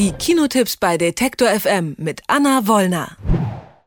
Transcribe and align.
Die 0.00 0.12
Kinotipps 0.12 0.78
bei 0.78 0.96
Detektor 0.96 1.48
FM 1.48 1.94
mit 1.98 2.22
Anna 2.26 2.66
Wollner. 2.66 3.18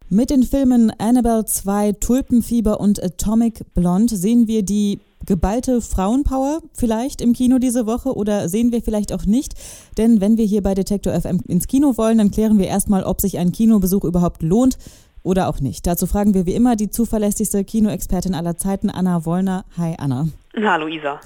Mit 0.09 0.29
den 0.29 0.43
Filmen 0.43 0.91
Annabelle 0.99 1.43
2, 1.43 1.93
Tulpenfieber 1.93 2.79
und 2.79 3.03
Atomic 3.03 3.73
Blonde 3.73 4.15
sehen 4.15 4.47
wir 4.47 4.61
die 4.61 4.99
geballte 5.25 5.81
Frauenpower 5.81 6.61
vielleicht 6.73 7.19
im 7.19 7.33
Kino 7.33 7.57
diese 7.57 7.87
Woche 7.87 8.15
oder 8.15 8.47
sehen 8.47 8.71
wir 8.71 8.83
vielleicht 8.83 9.11
auch 9.11 9.25
nicht. 9.25 9.55
Denn 9.97 10.21
wenn 10.21 10.37
wir 10.37 10.45
hier 10.45 10.61
bei 10.61 10.75
Detektor 10.75 11.19
FM 11.19 11.39
ins 11.47 11.65
Kino 11.65 11.97
wollen, 11.97 12.19
dann 12.19 12.29
klären 12.29 12.59
wir 12.59 12.67
erstmal, 12.67 13.03
ob 13.05 13.19
sich 13.19 13.39
ein 13.39 13.51
Kinobesuch 13.51 14.03
überhaupt 14.03 14.43
lohnt 14.43 14.77
oder 15.23 15.49
auch 15.49 15.61
nicht. 15.61 15.87
Dazu 15.87 16.05
fragen 16.05 16.35
wir 16.35 16.45
wie 16.45 16.53
immer 16.53 16.75
die 16.75 16.91
zuverlässigste 16.91 17.63
Kinoexpertin 17.63 18.35
aller 18.35 18.55
Zeiten, 18.55 18.91
Anna 18.91 19.25
Wollner. 19.25 19.65
Hi 19.77 19.95
Anna. 19.97 20.27
Hallo 20.55 20.87
Isa. 20.87 21.19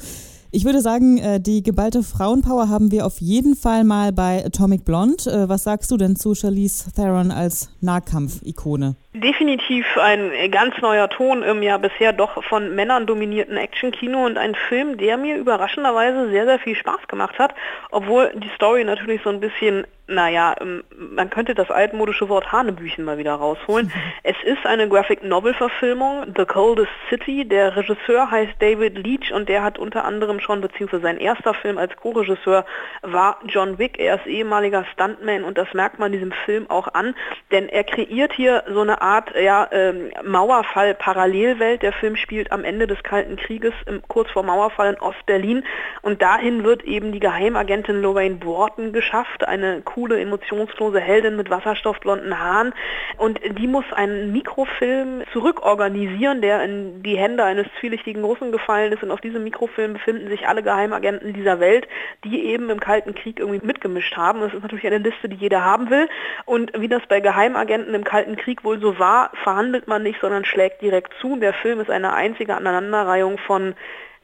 Ich 0.49 0.63
würde 0.63 0.79
sagen, 0.79 1.17
äh, 1.17 1.41
die 1.41 1.61
geballte 1.61 2.03
Frauenpower 2.03 2.69
haben 2.69 2.89
wir 2.89 3.05
auf 3.05 3.19
jeden 3.19 3.55
Fall 3.55 3.83
mal 3.83 4.13
bei 4.13 4.45
Atomic 4.45 4.85
Blonde. 4.85 5.29
Äh, 5.29 5.49
was 5.49 5.65
sagst 5.65 5.91
du 5.91 5.97
denn 5.97 6.15
zu 6.15 6.35
Charlize 6.35 6.89
Theron 6.93 7.31
als 7.31 7.69
Nahkampf-Ikone? 7.81 8.95
Definitiv 9.13 9.85
ein 10.01 10.31
ganz 10.49 10.75
neuer 10.81 11.09
Ton 11.09 11.43
im 11.43 11.61
ja 11.63 11.77
bisher 11.77 12.13
doch 12.13 12.41
von 12.45 12.73
Männern 12.75 13.05
dominierten 13.05 13.57
Actionkino 13.57 14.25
und 14.25 14.37
ein 14.37 14.55
Film, 14.69 14.97
der 14.97 15.17
mir 15.17 15.35
überraschenderweise 15.35 16.29
sehr, 16.29 16.45
sehr 16.45 16.59
viel 16.59 16.75
Spaß 16.75 17.07
gemacht 17.09 17.37
hat, 17.39 17.53
obwohl 17.91 18.31
die 18.35 18.49
Story 18.55 18.85
natürlich 18.85 19.21
so 19.23 19.29
ein 19.29 19.41
bisschen 19.41 19.85
naja, 20.07 20.55
ähm, 20.61 20.83
man 20.95 21.29
könnte 21.29 21.53
das 21.53 21.69
altmodische 21.69 22.29
Wort 22.29 22.51
Hanebüchen 22.51 23.03
mal 23.03 23.17
wieder 23.17 23.33
rausholen. 23.33 23.91
es 24.23 24.35
ist 24.43 24.65
eine 24.65 24.87
Graphic 24.87 25.23
Novel 25.23 25.53
Verfilmung, 25.53 26.33
The 26.35 26.45
Coldest 26.45 26.91
City. 27.09 27.45
Der 27.47 27.75
Regisseur 27.75 28.31
heißt 28.31 28.53
David 28.59 28.97
Leach 28.97 29.33
und 29.33 29.49
der 29.49 29.63
hat 29.63 29.77
unter 29.77 30.05
anderem 30.05 30.39
schon, 30.39 30.61
beziehungsweise 30.61 31.03
sein 31.03 31.17
erster 31.17 31.53
Film 31.53 31.77
als 31.77 31.95
Co-Regisseur 31.97 32.65
war 33.01 33.39
John 33.45 33.77
Wick. 33.79 33.99
Er 33.99 34.15
ist 34.15 34.27
ehemaliger 34.27 34.85
Stuntman 34.93 35.43
und 35.43 35.57
das 35.57 35.73
merkt 35.73 35.99
man 35.99 36.11
diesem 36.11 36.31
Film 36.31 36.69
auch 36.69 36.87
an, 36.93 37.13
denn 37.51 37.67
er 37.67 37.83
kreiert 37.83 38.33
hier 38.33 38.63
so 38.71 38.81
eine 38.81 39.01
Art 39.01 39.33
ja, 39.35 39.67
ähm, 39.71 40.11
Mauerfall-Parallelwelt. 40.23 41.81
Der 41.81 41.93
Film 41.93 42.15
spielt 42.15 42.51
am 42.51 42.63
Ende 42.63 42.87
des 42.87 43.03
Kalten 43.03 43.35
Krieges, 43.35 43.73
im, 43.85 44.01
kurz 44.07 44.31
vor 44.31 44.43
Mauerfall 44.43 44.93
in 44.93 45.01
Ostberlin 45.01 45.65
und 46.01 46.21
dahin 46.21 46.63
wird 46.63 46.83
eben 46.83 47.11
die 47.11 47.19
Geheimagentin 47.19 48.01
Lorraine 48.01 48.35
Borton 48.35 48.93
geschafft, 48.93 49.45
eine 49.45 49.81
coole, 49.97 50.21
emotionslose 50.21 50.99
Heldin 50.99 51.37
mit 51.37 51.49
wasserstoffblonden 51.49 52.39
Haaren. 52.39 52.71
Und 53.17 53.39
die 53.57 53.65
muss 53.65 53.85
einen 53.93 54.31
Mikrofilm 54.31 55.23
zurückorganisieren, 55.33 56.39
der 56.39 56.63
in 56.63 57.01
die 57.01 57.17
Hände 57.17 57.43
eines 57.43 57.65
zwielichtigen 57.79 58.23
Russen 58.23 58.51
gefallen 58.51 58.93
ist. 58.93 59.01
Und 59.01 59.09
auf 59.09 59.21
diesem 59.21 59.43
Mikrofilm 59.43 59.93
befinden 59.93 60.27
sich 60.27 60.47
alle 60.47 60.61
Geheimagenten 60.61 61.33
dieser 61.33 61.59
Welt, 61.59 61.87
die 62.23 62.45
eben 62.45 62.69
im 62.69 62.79
Kalten 62.79 63.15
Krieg 63.15 63.39
irgendwie 63.39 63.65
mitgemischt 63.65 64.15
haben. 64.15 64.41
Das 64.41 64.53
ist 64.53 64.61
natürlich 64.61 64.85
eine 64.85 64.99
Liste, 64.99 65.29
die 65.29 65.37
jeder 65.37 65.65
haben 65.65 65.89
will. 65.89 66.07
Und 66.45 66.79
wie 66.79 66.87
das 66.87 67.01
bei 67.09 67.19
Geheimagenten 67.19 67.95
im 67.95 68.03
Kalten 68.03 68.35
Krieg 68.35 68.63
wohl 68.63 68.79
so 68.79 68.99
war, 68.99 69.31
verhandelt 69.43 69.87
man 69.87 70.03
nicht, 70.03 70.21
sondern 70.21 70.45
schlägt 70.45 70.83
direkt 70.83 71.11
zu. 71.21 71.37
Der 71.37 71.53
Film 71.53 71.79
ist 71.79 71.89
eine 71.89 72.13
einzige 72.13 72.53
Aneinanderreihung 72.55 73.39
von 73.39 73.73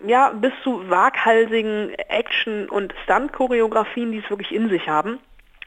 ja, 0.06 0.30
bis 0.30 0.52
zu 0.64 0.88
waghalsigen 0.90 1.96
Action- 2.10 2.70
und 2.70 2.94
Stunt-Choreografien, 3.06 4.12
die 4.12 4.20
es 4.20 4.30
wirklich 4.30 4.54
in 4.54 4.70
sich 4.70 4.88
haben. 4.88 5.20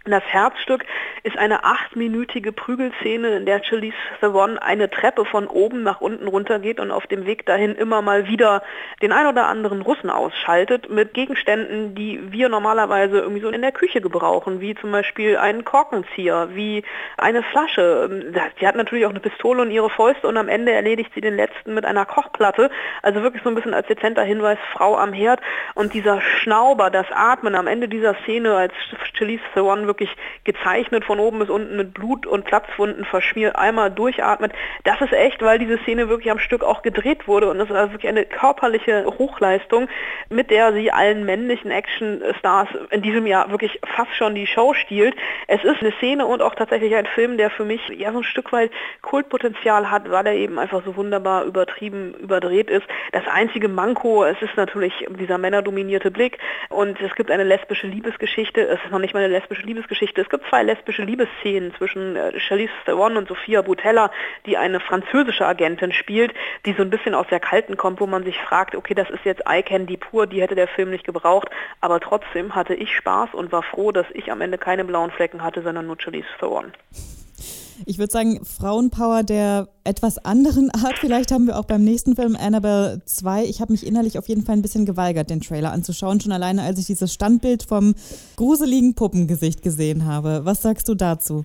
Das 0.09 0.23
Herzstück 0.23 0.85
ist 1.25 1.37
eine 1.37 1.65
achtminütige 1.65 2.53
Prügelszene, 2.53 3.39
in 3.39 3.45
der 3.45 3.65
Charlize 3.65 3.97
Theron 4.21 4.57
eine 4.57 4.89
Treppe 4.89 5.25
von 5.25 5.49
oben 5.49 5.83
nach 5.83 6.01
unten 6.01 6.29
runtergeht 6.29 6.79
und 6.79 6.93
auf 6.93 7.09
dem 7.09 7.27
Weg 7.27 7.45
dahin 7.45 7.75
immer 7.75 8.03
mal 8.03 8.29
wieder 8.29 8.63
den 9.03 9.11
ein 9.11 9.27
oder 9.27 9.49
anderen 9.49 9.83
Russen 9.83 10.09
ausschaltet 10.09 10.89
mit 10.89 11.13
Gegenständen, 11.13 11.97
die 11.97 12.21
wir 12.31 12.49
normalerweise 12.49 13.19
irgendwie 13.19 13.41
so 13.41 13.49
in 13.49 13.63
der 13.63 13.73
Küche 13.73 14.01
gebrauchen, 14.01 14.61
wie 14.61 14.77
zum 14.77 14.93
Beispiel 14.93 15.39
einen 15.39 15.65
Korkenzieher, 15.65 16.51
wie 16.53 16.85
eine 17.19 17.43
Flasche. 17.43 18.33
Sie 18.61 18.67
hat 18.69 18.77
natürlich 18.77 19.07
auch 19.07 19.11
eine 19.11 19.19
Pistole 19.19 19.63
und 19.63 19.73
ihre 19.73 19.91
Fäuste 19.91 20.29
und 20.29 20.37
am 20.37 20.49
Ende 20.49 20.71
erledigt 20.71 21.11
sie 21.17 21.21
den 21.21 21.35
letzten 21.35 21.75
mit 21.75 21.85
einer 21.85 22.07
Kochplatte. 22.07 22.71
Also 23.03 23.23
wirklich 23.23 23.43
so 23.43 23.49
ein 23.49 23.57
bisschen 23.57 23.75
als 23.75 23.89
dezenter 23.89 24.23
Hinweis, 24.23 24.59
Frau 24.73 24.97
am 24.97 25.13
Herd. 25.13 25.41
Und 25.75 25.95
dieser 25.95 26.21
Schnauber, 26.21 26.91
das 26.91 27.07
Atmen 27.11 27.57
am 27.57 27.67
Ende 27.67 27.89
dieser 27.89 28.15
Szene, 28.23 28.55
als 28.55 28.73
Charlize 29.13 29.43
Theron 29.53 29.87
wirklich 29.87 29.96
gezeichnet 30.45 31.05
von 31.05 31.21
oben 31.21 31.39
bis 31.39 31.51
unten 31.51 31.77
mit 31.77 31.95
Blut 31.95 32.27
und 32.27 32.45
Platzwunden 32.45 33.05
verschmiert, 33.05 33.57
einmal 33.57 33.91
durchatmet. 33.91 34.53
Das 34.85 35.01
ist 35.01 35.13
echt, 35.13 35.43
weil 35.43 35.59
diese 35.59 35.79
Szene 35.79 36.09
wirklich 36.09 36.31
am 36.31 36.39
Stück 36.39 36.63
auch 36.65 36.83
gedreht 36.83 37.29
wurde 37.29 37.51
und 37.51 37.59
das 37.59 37.71
ist 37.71 37.77
also 37.77 37.93
wirklich 37.93 38.09
eine 38.09 38.25
körperliche 38.25 39.07
Hochleistung, 39.07 39.89
mit 40.29 40.51
der 40.51 40.73
sie 40.73 40.91
allen 40.91 41.25
männlichen 41.25 41.71
Actionstars 41.71 42.69
in 42.91 43.03
diesem 43.03 43.27
Jahr 43.27 43.51
wirklich 43.51 43.79
fast 43.85 44.15
schon 44.15 44.35
die 44.35 44.47
Show 44.47 44.75
stiehlt. 44.75 45.15
Es 45.47 45.63
ist 45.65 45.81
eine 45.81 45.93
Szene 45.93 46.27
und 46.27 46.43
auch 46.43 46.55
tatsächlich 46.55 46.95
ein 46.95 47.07
Film, 47.07 47.37
der 47.37 47.51
für 47.51 47.65
mich 47.65 47.81
ja 47.89 48.13
so 48.13 48.19
ein 48.19 48.25
Stück 48.25 48.53
weit 48.53 48.71
Kultpotenzial 49.03 49.91
hat, 49.91 50.11
weil 50.11 50.27
er 50.27 50.35
eben 50.35 50.59
einfach 50.59 50.83
so 50.85 50.97
wunderbar 50.97 51.45
übertrieben 51.45 52.15
überdreht 52.15 52.71
ist. 52.71 52.87
Das 53.13 53.27
einzige 53.29 53.69
Manko, 53.69 54.25
es 54.25 54.41
ist 54.43 54.57
natürlich 54.57 55.07
dieser 55.19 55.39
männerdominierte 55.39 56.11
Blick 56.11 56.39
und 56.69 57.01
es 57.01 57.15
gibt 57.15 57.31
eine 57.31 57.45
lesbische 57.45 57.87
Liebesgeschichte. 57.87 58.61
Es 58.61 58.81
ist 58.85 58.91
noch 58.91 58.99
nicht 58.99 59.15
mal 59.15 59.23
eine 59.23 59.33
lesbische 59.33 59.63
Liebesgeschichte 59.63 59.76
Liebesgeschichte. 59.77 60.23
Es 60.23 60.29
gibt 60.29 60.49
zwei 60.49 60.63
lesbische 60.63 61.03
Liebesszenen 61.03 61.75
zwischen 61.75 62.17
äh, 62.17 62.39
Charlize 62.41 62.73
Theron 62.85 63.17
und 63.17 63.29
Sophia 63.29 63.63
Butella, 63.63 64.11
die 64.47 64.57
eine 64.57 64.81
französische 64.81 65.47
Agentin 65.47 65.93
spielt, 65.93 66.35
die 66.65 66.73
so 66.73 66.83
ein 66.83 66.91
bisschen 66.91 67.15
aus 67.15 67.27
der 67.29 67.41
Kalten 67.41 67.77
kommt, 67.77 68.01
wo 68.01 68.07
man 68.07 68.25
sich 68.25 68.39
fragt, 68.39 68.75
okay, 68.75 68.95
das 68.95 69.11
ist 69.11 69.25
jetzt 69.25 69.43
Eye 69.47 69.63
Candy 69.63 69.97
pur, 69.97 70.27
die 70.27 70.41
hätte 70.41 70.55
der 70.55 70.69
Film 70.69 70.91
nicht 70.91 71.05
gebraucht, 71.05 71.49
aber 71.81 72.01
trotzdem 72.01 72.55
hatte 72.55 72.75
ich 72.75 72.95
Spaß 72.97 73.35
und 73.35 73.53
war 73.53 73.63
froh, 73.63 73.93
dass 73.93 74.07
ich 74.15 74.33
am 74.33 74.41
Ende 74.41 74.59
keine 74.59 74.85
blauen 74.85 75.11
Flecken 75.11 75.43
hatte, 75.43 75.63
sondern 75.63 75.87
nur 75.87 76.01
Charlize 76.01 76.27
Theron 76.39 76.73
ich 77.85 77.99
würde 77.99 78.13
sagen, 78.13 78.45
Frauenpower 78.45 79.23
der 79.23 79.69
etwas 79.85 80.19
anderen 80.19 80.71
Art. 80.71 80.99
Vielleicht 80.99 81.31
haben 81.31 81.47
wir 81.47 81.59
auch 81.59 81.65
beim 81.65 81.85
nächsten 81.85 82.17
Film 82.17 82.37
Annabelle 82.37 83.03
2. 83.05 83.45
Ich 83.45 83.61
habe 83.61 83.73
mich 83.73 83.87
innerlich 83.87 84.19
auf 84.19 84.29
jeden 84.29 84.45
Fall 84.45 84.57
ein 84.57 84.63
bisschen 84.63 84.87
geweigert, 84.87 85.31
den 85.31 85.41
Trailer 85.41 85.73
anzuschauen, 85.73 86.21
schon 86.21 86.33
alleine 86.33 86.63
als 86.63 86.79
ich 86.79 86.87
dieses 86.87 87.13
Standbild 87.13 87.63
vom 87.63 87.95
gruseligen 88.37 88.95
Puppengesicht 88.95 89.63
gesehen 89.63 90.07
habe. 90.07 90.41
Was 90.45 90.63
sagst 90.63 90.89
du 90.89 90.95
dazu? 90.95 91.45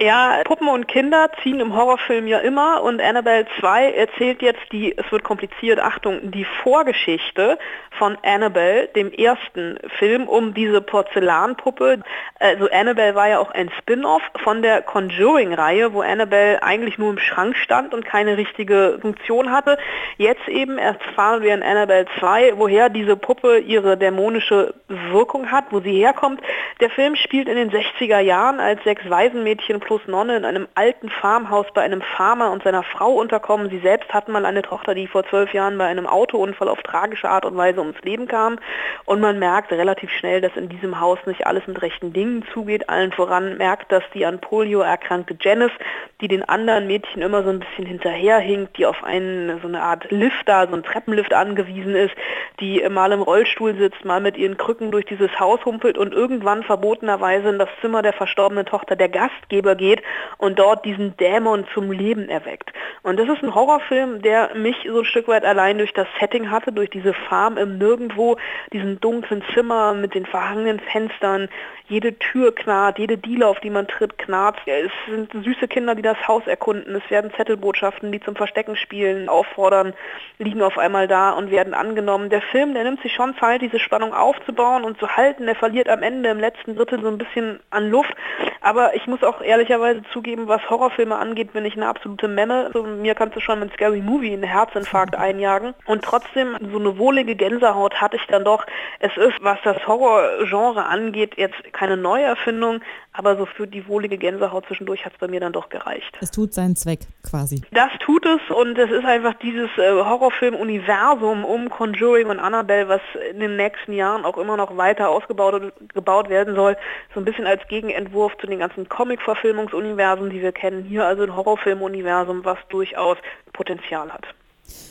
Ja, 0.00 0.42
Puppen 0.44 0.68
und 0.68 0.86
Kinder 0.86 1.28
ziehen 1.42 1.58
im 1.58 1.74
Horrorfilm 1.74 2.28
ja 2.28 2.38
immer 2.38 2.84
und 2.84 3.02
Annabelle 3.02 3.46
2 3.58 3.90
erzählt 3.90 4.42
jetzt 4.42 4.60
die, 4.70 4.96
es 4.96 5.10
wird 5.10 5.24
kompliziert, 5.24 5.80
Achtung, 5.80 6.30
die 6.30 6.44
Vorgeschichte 6.62 7.58
von 7.98 8.16
Annabelle, 8.22 8.86
dem 8.94 9.10
ersten 9.12 9.76
Film, 9.98 10.28
um 10.28 10.54
diese 10.54 10.80
Porzellanpuppe. 10.82 12.00
Also 12.38 12.70
Annabelle 12.70 13.16
war 13.16 13.28
ja 13.28 13.40
auch 13.40 13.50
ein 13.50 13.72
Spin-off 13.76 14.22
von 14.44 14.62
der 14.62 14.82
Conjuring-Reihe, 14.82 15.92
wo 15.92 16.00
Annabelle 16.00 16.62
eigentlich 16.62 16.96
nur 16.98 17.10
im 17.10 17.18
Schrank 17.18 17.56
stand 17.56 17.92
und 17.92 18.04
keine 18.04 18.36
richtige 18.36 18.98
Funktion 19.00 19.50
hatte. 19.50 19.78
Jetzt 20.16 20.46
eben 20.46 20.78
erfahren 20.78 21.42
wir 21.42 21.54
in 21.54 21.64
Annabelle 21.64 22.06
2, 22.20 22.52
woher 22.56 22.88
diese 22.88 23.16
Puppe 23.16 23.58
ihre 23.58 23.96
dämonische 23.96 24.74
Wirkung 25.10 25.50
hat, 25.50 25.64
wo 25.70 25.80
sie 25.80 25.98
herkommt. 25.98 26.40
Der 26.78 26.90
Film 26.90 27.16
spielt 27.16 27.48
in 27.48 27.56
den 27.56 27.72
60er 27.72 28.20
Jahren, 28.20 28.60
als 28.60 28.84
sechs 28.84 29.02
Waisenmädchen 29.10 29.80
plus 29.88 30.06
Nonne 30.06 30.36
in 30.36 30.44
einem 30.44 30.68
alten 30.74 31.08
Farmhaus 31.08 31.64
bei 31.72 31.80
einem 31.80 32.02
Farmer 32.02 32.52
und 32.52 32.62
seiner 32.62 32.82
Frau 32.82 33.14
unterkommen. 33.14 33.70
Sie 33.70 33.78
selbst 33.78 34.12
hatten 34.12 34.32
mal 34.32 34.44
eine 34.44 34.60
Tochter, 34.60 34.94
die 34.94 35.06
vor 35.06 35.24
zwölf 35.24 35.54
Jahren 35.54 35.78
bei 35.78 35.86
einem 35.86 36.06
Autounfall 36.06 36.68
auf 36.68 36.82
tragische 36.82 37.30
Art 37.30 37.46
und 37.46 37.56
Weise 37.56 37.80
ums 37.80 37.98
Leben 38.02 38.28
kam. 38.28 38.58
Und 39.06 39.20
man 39.20 39.38
merkt 39.38 39.72
relativ 39.72 40.10
schnell, 40.10 40.42
dass 40.42 40.54
in 40.56 40.68
diesem 40.68 41.00
Haus 41.00 41.18
nicht 41.24 41.46
alles 41.46 41.66
mit 41.66 41.80
rechten 41.80 42.12
Dingen 42.12 42.44
zugeht. 42.52 42.90
Allen 42.90 43.12
voran 43.12 43.56
merkt, 43.56 43.90
dass 43.90 44.02
die 44.12 44.26
an 44.26 44.40
Polio 44.42 44.80
erkrankte 44.80 45.34
Janice, 45.40 45.72
die 46.20 46.28
den 46.28 46.46
anderen 46.46 46.86
Mädchen 46.86 47.22
immer 47.22 47.42
so 47.42 47.48
ein 47.48 47.60
bisschen 47.60 47.86
hinterherhinkt, 47.86 48.76
die 48.76 48.84
auf 48.84 49.02
einen, 49.02 49.58
so 49.62 49.68
eine 49.68 49.80
Art 49.80 50.10
Lifter, 50.10 50.66
so 50.66 50.74
einen 50.74 50.82
Treppenlift 50.82 51.32
angewiesen 51.32 51.94
ist, 51.94 52.14
die 52.60 52.86
mal 52.90 53.10
im 53.12 53.22
Rollstuhl 53.22 53.74
sitzt, 53.78 54.04
mal 54.04 54.20
mit 54.20 54.36
ihren 54.36 54.58
Krücken 54.58 54.90
durch 54.90 55.06
dieses 55.06 55.40
Haus 55.40 55.64
humpelt 55.64 55.96
und 55.96 56.12
irgendwann 56.12 56.62
verbotenerweise 56.62 57.48
in 57.48 57.58
das 57.58 57.70
Zimmer 57.80 58.02
der 58.02 58.12
verstorbenen 58.12 58.66
Tochter 58.66 58.94
der 58.94 59.08
Gastgeber 59.08 59.77
geht 59.78 60.02
und 60.36 60.58
dort 60.58 60.84
diesen 60.84 61.16
Dämon 61.16 61.66
zum 61.72 61.90
Leben 61.90 62.28
erweckt. 62.28 62.70
Und 63.02 63.18
das 63.18 63.28
ist 63.28 63.42
ein 63.42 63.54
Horrorfilm, 63.54 64.20
der 64.20 64.54
mich 64.54 64.76
so 64.86 64.98
ein 64.98 65.04
Stück 65.06 65.28
weit 65.28 65.44
allein 65.44 65.78
durch 65.78 65.94
das 65.94 66.06
Setting 66.20 66.50
hatte, 66.50 66.72
durch 66.72 66.90
diese 66.90 67.14
Farm 67.14 67.56
im 67.56 67.78
Nirgendwo, 67.78 68.36
diesen 68.72 69.00
dunklen 69.00 69.42
Zimmer 69.54 69.94
mit 69.94 70.14
den 70.14 70.26
verhangenen 70.26 70.80
Fenstern, 70.80 71.48
jede 71.88 72.18
Tür 72.18 72.54
knarrt, 72.54 72.98
jede 72.98 73.18
Diele, 73.18 73.46
auf 73.46 73.60
die 73.60 73.70
man 73.70 73.88
tritt, 73.88 74.18
knarrt. 74.18 74.58
Es 74.66 74.92
sind 75.08 75.32
süße 75.32 75.68
Kinder, 75.68 75.94
die 75.94 76.02
das 76.02 76.28
Haus 76.28 76.46
erkunden. 76.46 76.94
Es 76.94 77.10
werden 77.10 77.32
Zettelbotschaften, 77.36 78.12
die 78.12 78.20
zum 78.20 78.36
Verstecken 78.36 78.76
spielen, 78.76 79.28
auffordern, 79.28 79.94
liegen 80.38 80.62
auf 80.62 80.78
einmal 80.78 81.08
da 81.08 81.30
und 81.30 81.50
werden 81.50 81.74
angenommen. 81.74 82.30
Der 82.30 82.42
Film, 82.42 82.74
der 82.74 82.84
nimmt 82.84 83.02
sich 83.02 83.14
schon 83.14 83.36
Zeit, 83.38 83.62
diese 83.62 83.78
Spannung 83.78 84.14
aufzubauen 84.14 84.84
und 84.84 84.98
zu 84.98 85.16
halten. 85.16 85.48
Er 85.48 85.54
verliert 85.56 85.88
am 85.88 86.02
Ende 86.02 86.28
im 86.28 86.38
letzten 86.38 86.68
letzten 86.68 86.76
Drittel 86.76 87.00
so 87.00 87.08
ein 87.08 87.18
bisschen 87.18 87.60
an 87.70 87.90
Luft. 87.90 88.14
Aber 88.60 88.94
ich 88.94 89.06
muss 89.06 89.22
auch 89.22 89.40
ehrlicherweise 89.40 90.02
zugeben, 90.12 90.48
was 90.48 90.68
Horrorfilme 90.68 91.16
angeht, 91.16 91.52
bin 91.52 91.64
ich 91.64 91.76
eine 91.76 91.86
absolute 91.86 92.28
Memme. 92.28 92.66
Also 92.66 92.82
mir 92.82 93.14
kannst 93.14 93.36
du 93.36 93.40
schon 93.40 93.60
mit 93.60 93.72
Scary 93.72 94.00
Movie 94.00 94.32
einen 94.32 94.42
Herzinfarkt 94.42 95.14
einjagen. 95.14 95.74
Und 95.86 96.04
trotzdem, 96.04 96.56
so 96.72 96.78
eine 96.78 96.98
wohlige 96.98 97.34
Gänsehaut 97.36 98.00
hatte 98.00 98.16
ich 98.16 98.26
dann 98.26 98.44
doch. 98.44 98.66
Es 98.98 99.16
ist, 99.16 99.36
was 99.40 99.58
das 99.64 99.86
Horrorgenre 99.86 100.84
angeht, 100.84 101.34
jetzt 101.36 101.72
keine 101.78 101.96
Neuerfindung, 101.96 102.80
aber 103.12 103.36
so 103.36 103.46
für 103.46 103.66
die 103.66 103.86
wohlige 103.86 104.18
Gänsehaut 104.18 104.66
zwischendurch 104.66 105.04
hat 105.04 105.12
es 105.12 105.18
bei 105.18 105.28
mir 105.28 105.40
dann 105.40 105.52
doch 105.52 105.68
gereicht. 105.68 106.18
Es 106.20 106.30
tut 106.30 106.52
seinen 106.52 106.74
Zweck 106.74 107.00
quasi. 107.22 107.62
Das 107.70 107.90
tut 108.00 108.26
es 108.26 108.40
und 108.54 108.76
es 108.76 108.90
ist 108.90 109.04
einfach 109.04 109.34
dieses 109.34 109.70
äh, 109.78 109.92
Horrorfilm-Universum 109.92 111.44
um 111.44 111.70
Conjuring 111.70 112.28
und 112.28 112.40
Annabelle, 112.40 112.88
was 112.88 113.00
in 113.30 113.38
den 113.38 113.56
nächsten 113.56 113.92
Jahren 113.92 114.24
auch 114.24 114.38
immer 114.38 114.56
noch 114.56 114.76
weiter 114.76 115.08
ausgebaut 115.08 115.72
gebaut 115.94 116.28
werden 116.28 116.54
soll. 116.54 116.76
So 117.14 117.20
ein 117.20 117.24
bisschen 117.24 117.46
als 117.46 117.66
Gegenentwurf 117.68 118.36
zu 118.38 118.46
den 118.46 118.58
ganzen 118.58 118.88
Comic-Verfilmungsuniversen, 118.88 120.30
die 120.30 120.42
wir 120.42 120.52
kennen. 120.52 120.84
Hier 120.84 121.06
also 121.06 121.22
ein 121.22 121.36
Horrorfilm-Universum, 121.36 122.44
was 122.44 122.58
durchaus 122.68 123.18
Potenzial 123.52 124.12
hat. 124.12 124.26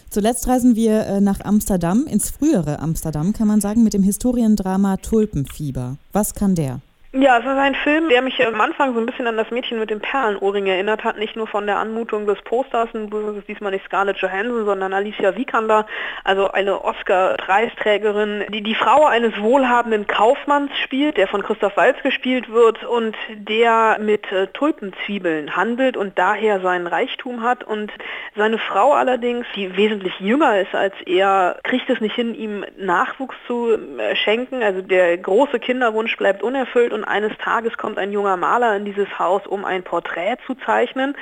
Zuletzt 0.09 0.47
reisen 0.47 0.75
wir 0.75 1.05
äh, 1.05 1.21
nach 1.21 1.41
Amsterdam, 1.41 2.05
ins 2.07 2.29
frühere 2.29 2.79
Amsterdam, 2.79 3.33
kann 3.33 3.47
man 3.47 3.61
sagen, 3.61 3.83
mit 3.83 3.93
dem 3.93 4.03
Historiendrama 4.03 4.97
Tulpenfieber. 4.97 5.97
Was 6.13 6.33
kann 6.33 6.55
der? 6.55 6.81
Ja, 7.19 7.39
es 7.39 7.45
ist 7.45 7.49
ein 7.49 7.73
Film, 7.73 8.09
der 8.09 8.21
mich 8.21 8.45
am 8.45 8.61
Anfang 8.61 8.93
so 8.93 8.99
ein 8.99 9.07
bisschen 9.07 9.25
an 9.25 9.37
das 9.37 9.49
Mädchen 9.49 9.79
mit 9.79 9.89
dem 9.89 9.99
Perlenohrring 9.99 10.67
erinnert 10.67 11.03
hat. 11.03 11.17
Nicht 11.17 11.35
nur 11.35 11.47
von 11.47 11.65
der 11.65 11.79
Anmutung 11.79 12.27
des 12.27 12.39
Posters, 12.43 12.89
das 12.93 13.37
ist 13.37 13.47
diesmal 13.47 13.71
nicht 13.71 13.85
Scarlett 13.85 14.17
Johansson, 14.17 14.65
sondern 14.65 14.93
Alicia 14.93 15.35
Vikander, 15.35 15.87
also 16.23 16.51
eine 16.51 16.85
Oscar-Preisträgerin, 16.85 18.45
die 18.49 18.61
die 18.61 18.75
Frau 18.75 19.07
eines 19.07 19.35
wohlhabenden 19.41 20.05
Kaufmanns 20.05 20.69
spielt, 20.83 21.17
der 21.17 21.27
von 21.27 21.41
Christoph 21.41 21.75
Waltz 21.75 21.99
gespielt 22.03 22.51
wird 22.51 22.83
und 22.83 23.15
der 23.33 23.97
mit 23.99 24.31
äh, 24.31 24.45
Tulpenzwiebeln 24.53 25.55
handelt 25.55 25.97
und 25.97 26.19
daher 26.19 26.59
seinen 26.59 26.85
Reichtum 26.85 27.41
hat. 27.41 27.63
Und 27.63 27.91
seine 28.35 28.59
Frau 28.59 28.93
allerdings, 28.93 29.47
die 29.55 29.75
wesentlich 29.75 30.19
jünger 30.19 30.59
ist 30.61 30.75
als 30.75 30.93
er, 31.07 31.57
kriegt 31.63 31.89
es 31.89 31.99
nicht 31.99 32.13
hin, 32.13 32.35
ihm 32.35 32.63
Nachwuchs 32.77 33.35
zu 33.47 33.71
äh, 33.71 34.15
schenken. 34.15 34.61
Also 34.61 34.83
der 34.83 35.17
große 35.17 35.57
Kinderwunsch 35.57 36.15
bleibt 36.15 36.43
unerfüllt 36.43 36.93
und 36.93 37.06
eines 37.07 37.37
Tages 37.37 37.77
kommt 37.77 37.97
ein 37.97 38.11
junger 38.11 38.37
Maler 38.37 38.75
in 38.75 38.85
dieses 38.85 39.19
Haus, 39.19 39.45
um 39.47 39.65
ein 39.65 39.83
Porträt 39.83 40.37
zu 40.45 40.55
zeichnen. 40.55 41.15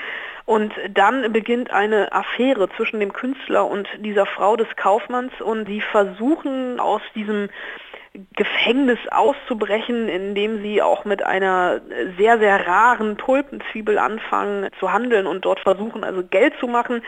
Und 0.45 0.73
dann 0.89 1.31
beginnt 1.33 1.71
eine 1.71 2.11
Affäre 2.11 2.69
zwischen 2.75 2.99
dem 2.99 3.13
Künstler 3.13 3.65
und 3.65 3.87
dieser 3.97 4.27
Frau 4.27 4.55
des 4.55 4.67
Kaufmanns 4.75 5.33
und 5.41 5.65
sie 5.67 5.81
versuchen 5.81 6.79
aus 6.79 7.01
diesem 7.15 7.49
Gefängnis 8.35 8.99
auszubrechen, 9.11 10.07
indem 10.07 10.61
sie 10.61 10.81
auch 10.81 11.03
mit 11.03 11.23
einer 11.23 11.81
sehr, 12.17 12.39
sehr 12.39 12.65
raren 12.67 13.17
Tulpenzwiebel 13.17 13.97
anfangen 13.97 14.69
zu 14.79 14.93
handeln 14.93 15.27
und 15.27 15.45
dort 15.45 15.59
versuchen 15.59 16.03
also 16.03 16.23
Geld 16.23 16.53
zu 16.59 16.67
machen. 16.67 17.01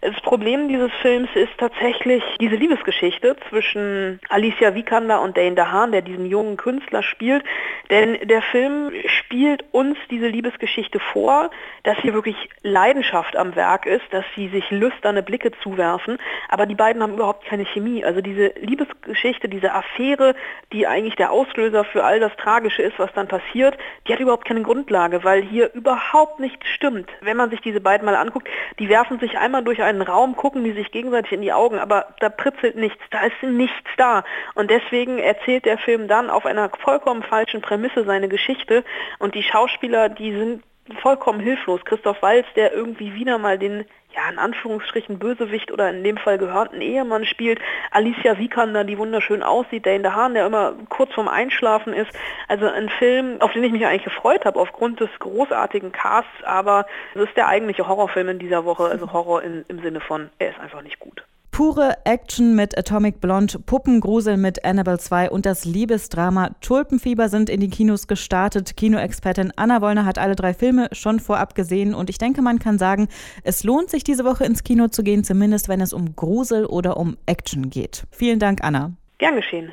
Das 0.00 0.20
Problem 0.22 0.68
dieses 0.68 0.92
Films 1.02 1.28
ist 1.34 1.52
tatsächlich 1.58 2.22
diese 2.40 2.56
Liebesgeschichte 2.56 3.36
zwischen 3.48 4.20
Alicia 4.28 4.74
Vikander 4.74 5.22
und 5.22 5.36
Dane 5.36 5.54
DeHaan, 5.54 5.92
der 5.92 6.02
diesen 6.02 6.26
jungen 6.26 6.56
Künstler 6.56 7.02
spielt. 7.02 7.44
Denn 7.90 8.18
der 8.28 8.42
Film 8.42 8.92
spielt 9.06 9.64
uns 9.72 9.96
diese 10.10 10.26
Liebesgeschichte 10.26 11.00
vor, 11.00 11.50
dass 11.84 11.96
hier 11.98 12.14
wirklich 12.14 12.36
Leidenschaft 12.62 13.36
am 13.36 13.54
Werk 13.56 13.86
ist, 13.86 14.04
dass 14.10 14.24
sie 14.34 14.48
sich 14.48 14.70
lüsterne 14.70 15.22
Blicke 15.22 15.52
zuwerfen, 15.62 16.18
aber 16.48 16.66
die 16.66 16.74
beiden 16.74 17.02
haben 17.02 17.14
überhaupt 17.14 17.46
keine 17.46 17.64
Chemie. 17.64 18.04
Also 18.04 18.20
diese 18.20 18.52
Liebesgeschichte, 18.60 19.48
diese 19.48 19.72
Affäre, 19.72 20.34
die 20.72 20.86
eigentlich 20.86 21.16
der 21.16 21.30
Auslöser 21.30 21.84
für 21.84 22.04
all 22.04 22.20
das 22.20 22.34
Tragische 22.36 22.82
ist, 22.82 22.98
was 22.98 23.12
dann 23.14 23.28
passiert, 23.28 23.78
die 24.06 24.12
hat 24.12 24.20
überhaupt 24.20 24.46
keine 24.46 24.62
Grundlage, 24.62 25.24
weil 25.24 25.42
hier 25.42 25.72
überhaupt 25.74 26.40
nichts 26.40 26.66
stimmt. 26.68 27.08
Wenn 27.20 27.36
man 27.36 27.50
sich 27.50 27.60
diese 27.60 27.80
beiden 27.80 28.04
mal 28.04 28.16
anguckt, 28.16 28.48
die 28.78 28.88
werfen 28.88 29.18
sich 29.20 29.38
einmal 29.38 29.62
durch 29.62 29.82
einen 29.86 30.02
Raum, 30.02 30.36
gucken 30.36 30.64
die 30.64 30.72
sich 30.72 30.90
gegenseitig 30.90 31.32
in 31.32 31.40
die 31.40 31.52
Augen, 31.52 31.78
aber 31.78 32.14
da 32.20 32.28
pritzelt 32.28 32.76
nichts, 32.76 33.02
da 33.10 33.24
ist 33.24 33.42
nichts 33.42 33.90
da. 33.96 34.24
Und 34.54 34.70
deswegen 34.70 35.18
erzählt 35.18 35.64
der 35.64 35.78
Film 35.78 36.08
dann 36.08 36.28
auf 36.28 36.44
einer 36.44 36.70
vollkommen 36.80 37.22
falschen 37.22 37.62
Prämisse 37.62 38.04
seine 38.04 38.28
Geschichte 38.28 38.84
und 39.18 39.34
die 39.34 39.42
Schauspieler, 39.42 40.08
die 40.08 40.32
sind 40.32 40.62
vollkommen 41.00 41.40
hilflos. 41.40 41.84
Christoph 41.84 42.22
Walz, 42.22 42.46
der 42.56 42.72
irgendwie 42.72 43.14
wieder 43.14 43.38
mal 43.38 43.58
den 43.58 43.84
ja, 44.16 44.30
in 44.30 44.38
Anführungsstrichen 44.38 45.18
Bösewicht 45.18 45.70
oder 45.70 45.90
in 45.90 46.02
dem 46.02 46.16
Fall 46.16 46.38
gehörnten 46.38 46.80
Ehemann 46.80 47.26
spielt. 47.26 47.60
Alicia 47.90 48.38
Vikander, 48.38 48.82
die 48.84 48.96
wunderschön 48.96 49.42
aussieht, 49.42 49.84
der 49.84 49.94
in 49.94 50.02
der 50.02 50.14
Hahn, 50.14 50.32
der 50.32 50.46
immer 50.46 50.72
kurz 50.88 51.12
vorm 51.12 51.28
Einschlafen 51.28 51.92
ist. 51.92 52.10
Also 52.48 52.66
ein 52.66 52.88
Film, 52.88 53.40
auf 53.40 53.52
den 53.52 53.62
ich 53.62 53.72
mich 53.72 53.84
eigentlich 53.84 54.04
gefreut 54.04 54.46
habe, 54.46 54.58
aufgrund 54.58 55.00
des 55.00 55.10
großartigen 55.18 55.92
Casts, 55.92 56.42
aber 56.44 56.86
es 57.14 57.22
ist 57.22 57.36
der 57.36 57.48
eigentliche 57.48 57.86
Horrorfilm 57.86 58.30
in 58.30 58.38
dieser 58.38 58.64
Woche, 58.64 58.84
also 58.84 59.12
Horror 59.12 59.42
in, 59.42 59.64
im 59.68 59.82
Sinne 59.82 60.00
von, 60.00 60.30
er 60.38 60.50
ist 60.50 60.60
einfach 60.60 60.82
nicht 60.82 60.98
gut. 60.98 61.22
Pure 61.56 61.96
Action 62.04 62.54
mit 62.54 62.76
Atomic 62.76 63.18
Blonde, 63.18 63.58
Puppengrusel 63.58 64.36
mit 64.36 64.62
Annabelle 64.66 64.98
2 64.98 65.30
und 65.30 65.46
das 65.46 65.64
Liebesdrama 65.64 66.50
Tulpenfieber 66.60 67.30
sind 67.30 67.48
in 67.48 67.60
die 67.60 67.70
Kinos 67.70 68.08
gestartet. 68.08 68.76
Kinoexpertin 68.76 69.54
Anna 69.56 69.80
Wollner 69.80 70.04
hat 70.04 70.18
alle 70.18 70.36
drei 70.36 70.52
Filme 70.52 70.90
schon 70.92 71.18
vorab 71.18 71.54
gesehen 71.54 71.94
und 71.94 72.10
ich 72.10 72.18
denke, 72.18 72.42
man 72.42 72.58
kann 72.58 72.76
sagen, 72.76 73.08
es 73.42 73.64
lohnt 73.64 73.88
sich 73.88 74.04
diese 74.04 74.26
Woche 74.26 74.44
ins 74.44 74.64
Kino 74.64 74.88
zu 74.88 75.02
gehen, 75.02 75.24
zumindest 75.24 75.70
wenn 75.70 75.80
es 75.80 75.94
um 75.94 76.14
Grusel 76.14 76.66
oder 76.66 76.98
um 76.98 77.16
Action 77.24 77.70
geht. 77.70 78.06
Vielen 78.10 78.38
Dank, 78.38 78.62
Anna. 78.62 78.92
Gern 79.16 79.36
geschehen. 79.36 79.72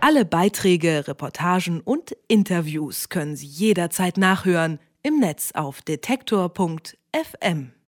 Alle 0.00 0.24
Beiträge, 0.24 1.06
Reportagen 1.06 1.80
und 1.80 2.16
Interviews 2.26 3.08
können 3.08 3.36
Sie 3.36 3.46
jederzeit 3.46 4.16
nachhören 4.16 4.80
im 5.04 5.20
Netz 5.20 5.52
auf 5.54 5.80
detektor.fm. 5.80 7.70